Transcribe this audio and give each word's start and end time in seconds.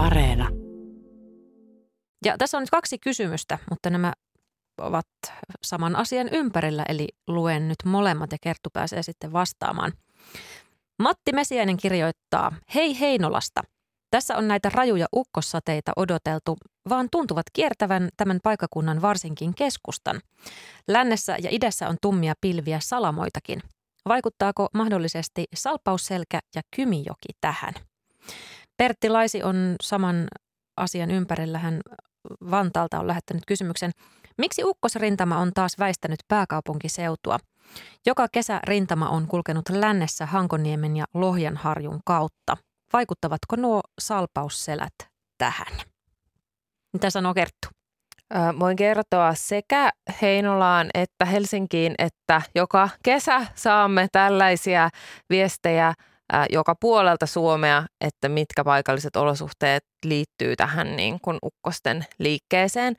Areena. 0.00 0.48
Ja 2.24 2.38
tässä 2.38 2.56
on 2.56 2.62
nyt 2.62 2.70
kaksi 2.70 2.98
kysymystä, 2.98 3.58
mutta 3.70 3.90
nämä 3.90 4.12
ovat 4.78 5.06
saman 5.62 5.96
asian 5.96 6.28
ympärillä, 6.32 6.84
eli 6.88 7.08
luen 7.28 7.68
nyt 7.68 7.76
molemmat 7.84 8.32
ja 8.32 8.38
Kerttu 8.40 8.70
pääsee 8.72 9.02
sitten 9.02 9.32
vastaamaan. 9.32 9.92
Matti 11.02 11.32
Mesiäinen 11.32 11.76
kirjoittaa, 11.76 12.52
hei 12.74 13.00
Heinolasta. 13.00 13.62
Tässä 14.10 14.36
on 14.36 14.48
näitä 14.48 14.68
rajuja 14.68 15.06
ukkossateita 15.16 15.92
odoteltu, 15.96 16.56
vaan 16.88 17.08
tuntuvat 17.12 17.46
kiertävän 17.52 18.08
tämän 18.16 18.38
paikakunnan 18.42 19.02
varsinkin 19.02 19.54
keskustan. 19.54 20.20
Lännessä 20.88 21.36
ja 21.42 21.48
idässä 21.52 21.88
on 21.88 21.96
tummia 22.02 22.34
pilviä 22.40 22.80
salamoitakin. 22.82 23.62
Vaikuttaako 24.08 24.68
mahdollisesti 24.74 25.44
Salpausselkä 25.54 26.40
ja 26.54 26.62
Kymijoki 26.76 27.28
tähän? 27.40 27.74
Pertti 28.80 29.08
Laisi 29.08 29.42
on 29.42 29.76
saman 29.82 30.28
asian 30.76 31.10
ympärillä. 31.10 31.58
Hän 31.58 31.80
Vantaalta 32.50 33.00
on 33.00 33.06
lähettänyt 33.06 33.42
kysymyksen. 33.46 33.90
Miksi 34.38 34.64
ukkosrintama 34.64 35.38
on 35.38 35.50
taas 35.54 35.78
väistänyt 35.78 36.20
pääkaupunkiseutua? 36.28 37.38
Joka 38.06 38.26
kesä 38.32 38.60
rintama 38.64 39.08
on 39.08 39.26
kulkenut 39.26 39.68
lännessä 39.68 40.26
Hankoniemen 40.26 40.96
ja 40.96 41.04
Lohjanharjun 41.14 42.00
kautta. 42.04 42.56
Vaikuttavatko 42.92 43.56
nuo 43.56 43.80
salpausselät 44.00 44.94
tähän? 45.38 45.78
Mitä 46.92 47.10
sanoo 47.10 47.34
Kerttu? 47.34 47.68
Voin 48.58 48.76
kertoa 48.76 49.34
sekä 49.34 49.90
Heinolaan 50.22 50.90
että 50.94 51.24
Helsinkiin, 51.24 51.94
että 51.98 52.42
joka 52.54 52.88
kesä 53.04 53.46
saamme 53.54 54.08
tällaisia 54.12 54.90
viestejä 55.30 55.94
joka 56.50 56.74
puolelta 56.80 57.26
Suomea, 57.26 57.86
että 58.00 58.28
mitkä 58.28 58.64
paikalliset 58.64 59.16
olosuhteet 59.16 59.84
liittyy 60.04 60.56
tähän 60.56 60.96
niin 60.96 61.18
kuin 61.22 61.38
ukkosten 61.44 62.06
liikkeeseen. 62.18 62.96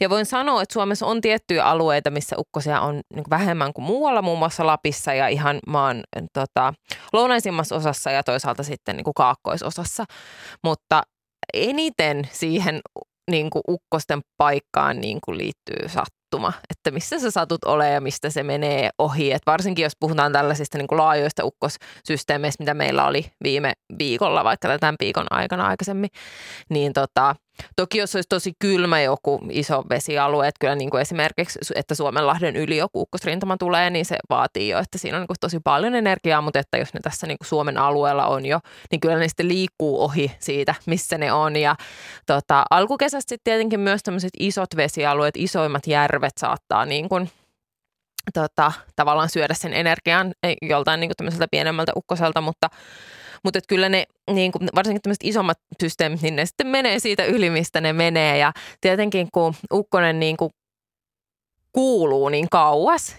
Ja 0.00 0.10
voin 0.10 0.26
sanoa, 0.26 0.62
että 0.62 0.72
Suomessa 0.72 1.06
on 1.06 1.20
tiettyjä 1.20 1.64
alueita, 1.64 2.10
missä 2.10 2.36
ukkosia 2.38 2.80
on 2.80 2.94
niin 2.94 3.24
kuin 3.24 3.30
vähemmän 3.30 3.72
kuin 3.72 3.84
muualla, 3.84 4.22
muun 4.22 4.38
muassa 4.38 4.66
Lapissa 4.66 5.14
ja 5.14 5.28
ihan 5.28 5.58
maan 5.66 6.02
tota, 6.32 6.74
lounaisimmassa 7.12 7.76
osassa 7.76 8.10
ja 8.10 8.22
toisaalta 8.22 8.62
sitten 8.62 8.96
niin 8.96 9.04
kuin 9.04 9.14
kaakkoisosassa. 9.14 10.04
Mutta 10.64 11.02
eniten 11.54 12.28
siihen 12.32 12.80
niin 13.30 13.50
kuin 13.50 13.62
ukkosten 13.68 14.20
paikkaan 14.36 15.00
niin 15.00 15.18
kuin 15.24 15.38
liittyy 15.38 15.88
sattuma, 16.30 16.52
että 16.70 16.90
missä 16.90 17.18
sä 17.18 17.30
satut 17.30 17.64
ole 17.64 17.90
ja 17.90 18.00
mistä 18.00 18.30
se 18.30 18.42
menee 18.42 18.90
ohi. 18.98 19.32
Et 19.32 19.42
varsinkin 19.46 19.82
jos 19.82 19.96
puhutaan 20.00 20.32
tällaisista 20.32 20.78
niin 20.78 20.88
kuin 20.88 20.98
laajoista 20.98 21.44
ukkossysteemeistä, 21.44 22.62
mitä 22.62 22.74
meillä 22.74 23.06
oli 23.06 23.26
viime 23.42 23.72
viikolla, 23.98 24.44
vaikka 24.44 24.78
tämän 24.78 24.94
viikon 25.00 25.26
aikana 25.30 25.66
aikaisemmin, 25.66 26.10
niin 26.68 26.92
tota, 26.92 27.34
Toki 27.76 27.98
jos 27.98 28.14
olisi 28.14 28.28
tosi 28.28 28.52
kylmä 28.58 29.00
joku 29.00 29.40
iso 29.50 29.84
vesialue, 29.88 30.48
että 30.48 30.58
kyllä 30.60 30.74
niin 30.74 30.90
kuin 30.90 31.00
esimerkiksi, 31.00 31.58
että 31.74 31.94
Suomenlahden 31.94 32.56
yli 32.56 32.76
joku 32.76 33.00
ukkosrintama 33.00 33.56
tulee, 33.56 33.90
niin 33.90 34.04
se 34.04 34.16
vaatii 34.30 34.68
jo, 34.68 34.78
että 34.78 34.98
siinä 34.98 35.16
on 35.16 35.20
niin 35.20 35.26
kuin 35.26 35.36
tosi 35.40 35.60
paljon 35.64 35.94
energiaa, 35.94 36.40
mutta 36.40 36.58
että 36.58 36.78
jos 36.78 36.94
ne 36.94 37.00
tässä 37.00 37.26
niin 37.26 37.38
kuin 37.38 37.48
Suomen 37.48 37.78
alueella 37.78 38.26
on 38.26 38.46
jo, 38.46 38.60
niin 38.90 39.00
kyllä 39.00 39.18
ne 39.18 39.28
sitten 39.28 39.48
liikkuu 39.48 40.02
ohi 40.02 40.32
siitä, 40.38 40.74
missä 40.86 41.18
ne 41.18 41.32
on. 41.32 41.56
Ja 41.56 41.76
tota, 42.26 42.64
alkukesästä 42.70 43.28
sitten 43.28 43.44
tietenkin 43.44 43.80
myös 43.80 44.02
tämmöiset 44.02 44.30
isot 44.38 44.76
vesialueet, 44.76 45.34
isoimmat 45.36 45.86
järvet 45.86 46.38
saattaa 46.38 46.84
niin 46.84 47.08
kuin 47.08 47.30
tota, 48.34 48.72
tavallaan 48.96 49.28
syödä 49.28 49.54
sen 49.54 49.72
energian 49.72 50.32
joltain 50.62 51.00
niin 51.00 51.10
kuin 51.18 51.48
pienemmältä 51.50 51.92
ukkoselta, 51.96 52.40
mutta 52.40 52.68
mutta 53.44 53.58
että 53.58 53.68
kyllä 53.68 53.88
ne, 53.88 54.04
niin 54.30 54.52
kuin, 54.52 54.68
varsinkin 54.74 55.02
tämmöiset 55.02 55.24
isommat 55.24 55.58
systeemit, 55.82 56.22
niin 56.22 56.36
ne 56.36 56.46
sitten 56.46 56.66
menee 56.66 56.98
siitä 56.98 57.24
yli, 57.24 57.50
mistä 57.50 57.80
ne 57.80 57.92
menee. 57.92 58.38
Ja 58.38 58.52
tietenkin 58.80 59.28
kun 59.32 59.54
ukkonen 59.72 60.20
niin 60.20 60.36
kuin 60.36 60.50
kuuluu 61.72 62.28
niin 62.28 62.48
kauas, 62.50 63.16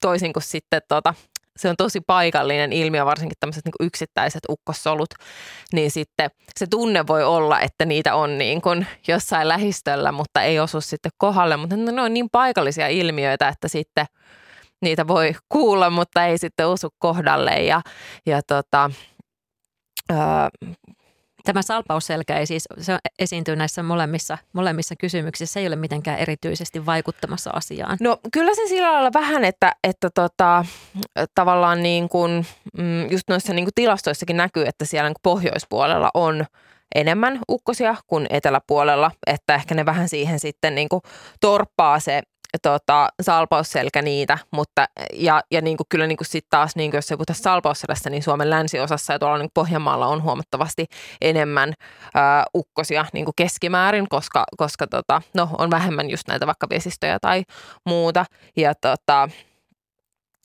toisin 0.00 0.32
kuin 0.32 0.42
sitten 0.42 0.82
tota, 0.88 1.14
se 1.60 1.68
on 1.68 1.76
tosi 1.76 2.00
paikallinen 2.00 2.72
ilmiö, 2.72 3.04
varsinkin 3.06 3.36
tämmöiset 3.40 3.64
niin 3.64 3.86
yksittäiset 3.86 4.40
ukkossolut, 4.50 5.10
niin 5.72 5.90
sitten 5.90 6.30
se 6.58 6.66
tunne 6.66 7.06
voi 7.06 7.24
olla, 7.24 7.60
että 7.60 7.84
niitä 7.84 8.14
on 8.14 8.38
niin 8.38 8.62
kuin 8.62 8.86
jossain 9.08 9.48
lähistöllä, 9.48 10.12
mutta 10.12 10.42
ei 10.42 10.60
osu 10.60 10.80
sitten 10.80 11.12
kohdalle. 11.18 11.56
Mutta 11.56 11.76
ne 11.76 12.02
on 12.02 12.14
niin 12.14 12.30
paikallisia 12.32 12.88
ilmiöitä, 12.88 13.48
että 13.48 13.68
sitten 13.68 14.06
niitä 14.82 15.08
voi 15.08 15.34
kuulla, 15.48 15.90
mutta 15.90 16.26
ei 16.26 16.38
sitten 16.38 16.68
osu 16.68 16.88
kohdalle. 16.98 17.50
Ja, 17.50 17.80
ja 18.26 18.40
tota, 18.46 18.90
Tämä 21.44 21.62
salpausselkä 21.62 22.38
ei 22.38 22.46
siis, 22.46 22.64
se 22.80 22.98
esiintyy 23.18 23.56
näissä 23.56 23.82
molemmissa, 23.82 24.38
molemmissa 24.52 24.94
kysymyksissä, 24.96 25.52
se 25.52 25.60
ei 25.60 25.66
ole 25.66 25.76
mitenkään 25.76 26.18
erityisesti 26.18 26.86
vaikuttamassa 26.86 27.50
asiaan. 27.50 27.96
No 28.00 28.18
kyllä 28.32 28.54
se 28.54 28.62
sillä 28.68 28.92
lailla 28.92 29.10
vähän, 29.14 29.44
että, 29.44 29.72
että 29.84 30.10
tota, 30.14 30.64
tavallaan 31.34 31.82
niin 31.82 32.08
kuin, 32.08 32.46
mm, 32.78 33.10
just 33.10 33.28
noissa 33.28 33.54
niin 33.54 33.64
kuin 33.64 33.74
tilastoissakin 33.74 34.36
näkyy, 34.36 34.66
että 34.66 34.84
siellä 34.84 35.08
niin 35.08 35.16
pohjoispuolella 35.22 36.10
on 36.14 36.44
enemmän 36.94 37.40
ukkosia 37.50 37.94
kuin 38.06 38.26
eteläpuolella, 38.30 39.10
että 39.26 39.54
ehkä 39.54 39.74
ne 39.74 39.86
vähän 39.86 40.08
siihen 40.08 40.40
sitten 40.40 40.74
niin 40.74 40.88
kuin 40.88 41.02
torppaa 41.40 42.00
se 42.00 42.22
tota, 42.62 43.08
salpausselkä 43.22 44.02
niitä, 44.02 44.38
mutta 44.50 44.86
ja, 45.12 45.42
ja 45.50 45.60
niin 45.60 45.76
kuin, 45.76 45.86
kyllä 45.88 46.06
niin 46.06 46.16
kuin 46.16 46.26
sit 46.26 46.46
taas, 46.50 46.76
niin 46.76 46.90
kuin 46.90 46.98
jos 46.98 47.06
se 47.06 47.16
puhutaan 47.16 47.36
salpausselässä, 47.36 48.10
niin 48.10 48.22
Suomen 48.22 48.50
länsiosassa 48.50 49.12
ja 49.12 49.18
tuolla 49.18 49.38
niin 49.38 49.50
Pohjanmaalla 49.54 50.06
on 50.06 50.22
huomattavasti 50.22 50.86
enemmän 51.20 51.72
ää, 52.14 52.44
ukkosia 52.56 53.04
niin 53.12 53.24
kuin 53.24 53.34
keskimäärin, 53.36 54.08
koska, 54.08 54.44
koska 54.56 54.86
tota, 54.86 55.22
no, 55.34 55.48
on 55.58 55.70
vähemmän 55.70 56.10
just 56.10 56.28
näitä 56.28 56.46
vaikka 56.46 56.66
vesistöjä 56.70 57.18
tai 57.20 57.42
muuta. 57.86 58.24
Ja 58.56 58.74
tota, 58.74 59.28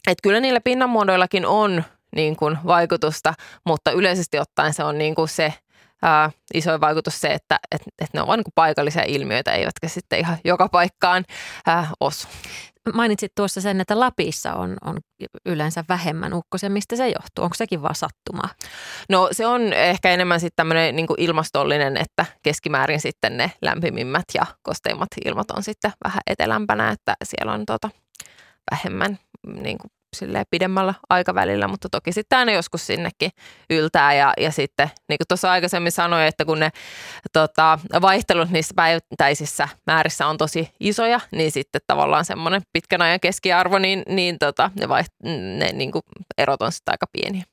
et 0.08 0.18
kyllä 0.24 0.40
niillä 0.40 0.62
pinnanmuodoillakin 0.62 1.46
on 1.46 1.84
niin 2.16 2.36
kuin 2.36 2.58
vaikutusta, 2.66 3.34
mutta 3.66 3.92
yleisesti 3.92 4.40
ottaen 4.40 4.74
se 4.74 4.84
on 4.84 4.98
niin 4.98 5.16
kuin 5.16 5.28
se– 5.28 5.54
ää, 6.06 6.32
isoin 6.54 6.82
vaikutus 6.82 7.22
se, 7.22 7.28
että 7.28 7.60
et, 7.72 7.82
et 8.02 8.10
ne 8.14 8.22
on 8.22 8.28
vain 8.28 8.38
niin 8.38 8.54
paikallisia 8.56 9.04
ilmiöitä, 9.08 9.52
eivätkä 9.52 9.88
sitten 9.88 10.20
ihan 10.20 10.38
joka 10.46 10.70
paikkaan 10.70 11.26
ää, 11.68 11.88
osu. 12.00 12.28
Mainitsit 12.94 13.32
tuossa 13.36 13.62
sen, 13.62 13.82
että 13.82 14.00
Lapissa 14.00 14.54
on, 14.54 14.78
on 14.86 14.98
yleensä 15.46 15.84
vähemmän 15.90 16.34
ukkosia. 16.34 16.70
Mistä 16.70 16.96
se 16.96 17.08
johtuu? 17.08 17.44
Onko 17.44 17.54
sekin 17.56 17.82
vaan 17.82 17.96
sattumaa? 17.96 18.50
No 19.10 19.30
se 19.32 19.48
on 19.48 19.74
ehkä 19.74 20.10
enemmän 20.10 20.40
sitten 20.40 20.56
tämmöinen 20.56 20.96
niin 20.96 21.08
ilmastollinen, 21.18 21.98
että 21.98 22.26
keskimäärin 22.44 23.00
sitten 23.00 23.38
ne 23.38 23.52
lämpimimmät 23.62 24.26
ja 24.34 24.46
kosteimmat 24.64 25.08
ilmat 25.26 25.52
on 25.52 25.64
sitten 25.64 25.92
vähän 26.04 26.22
etelämpänä, 26.28 26.92
että 26.92 27.16
siellä 27.24 27.54
on 27.54 27.66
tota, 27.66 27.90
vähemmän 28.72 29.20
niin 29.48 29.78
kuin 29.78 29.92
sille 30.18 30.44
pidemmällä 30.52 30.94
aikavälillä, 31.10 31.68
mutta 31.68 31.90
toki 31.90 32.12
sitten 32.12 32.40
aina 32.40 32.52
joskus 32.52 32.88
sinnekin 32.88 33.32
yltää 33.70 34.14
ja, 34.14 34.34
ja 34.38 34.52
sitten 34.52 34.92
niin 35.10 35.18
kuin 35.18 35.28
tuossa 35.28 35.52
aikaisemmin 35.52 35.92
sanoin, 35.92 36.26
että 36.28 36.46
kun 36.46 36.60
ne 36.60 36.70
tota, 37.34 37.80
vaihtelut 38.02 38.50
niissä 38.50 38.74
päivittäisissä 38.76 39.68
määrissä 39.88 40.28
on 40.28 40.38
tosi 40.38 40.70
isoja, 40.80 41.20
niin 41.32 41.52
sitten 41.52 41.82
tavallaan 41.88 42.26
semmoinen 42.26 42.62
pitkän 42.74 43.02
ajan 43.02 43.20
keskiarvo, 43.20 43.80
niin, 43.80 44.04
niin 44.08 44.40
tota, 44.40 44.72
ne, 44.80 44.86
vaiht- 44.86 45.30
ne 45.58 45.72
niin 45.74 45.92
kuin 45.92 46.04
erot 46.38 46.62
on 46.62 46.72
sitten 46.72 46.94
aika 46.94 47.06
pieniä. 47.12 47.44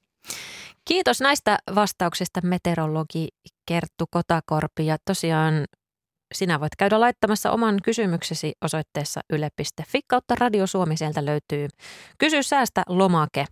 Kiitos 0.85 1.21
näistä 1.21 1.59
vastauksista 1.75 2.41
meteorologi 2.43 3.29
Kerttu 3.67 4.05
Kotakorpi 4.11 4.87
ja 4.87 4.97
tosiaan 5.05 5.65
sinä 6.33 6.61
voit 6.61 6.77
käydä 6.79 7.01
laittamassa 7.01 7.51
oman 7.51 7.79
kysymyksesi 7.83 8.53
osoitteessa 8.65 9.21
yle.fi 9.31 10.01
kautta 10.07 10.35
Radio 10.39 10.67
Suomi. 10.67 10.97
Sieltä 10.97 11.25
löytyy 11.25 11.69
Kysy 12.19 12.43
säästä 12.43 12.83
lomake. 12.89 13.45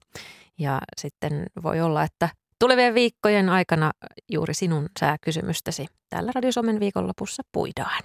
Ja 0.59 0.81
sitten 0.99 1.47
voi 1.63 1.81
olla, 1.81 2.03
että 2.03 2.29
tulevien 2.59 2.95
viikkojen 2.95 3.49
aikana 3.49 3.93
juuri 4.33 4.55
sinun 4.55 4.89
sääkysymystäsi 5.01 5.87
täällä 6.09 6.33
Radio 6.35 6.53
Suomen 6.53 6.81
viikonlopussa 6.81 7.43
puidaan. 7.53 8.03